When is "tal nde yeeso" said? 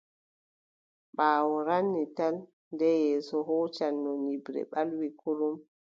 2.17-3.37